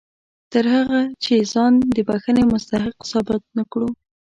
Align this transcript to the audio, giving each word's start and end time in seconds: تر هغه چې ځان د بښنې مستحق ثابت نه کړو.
تر 0.51 0.65
هغه 0.75 1.01
چې 1.23 1.33
ځان 1.53 1.73
د 1.95 1.97
بښنې 2.07 2.43
مستحق 2.51 2.97
ثابت 3.11 3.41
نه 3.57 3.63
کړو. 3.71 3.89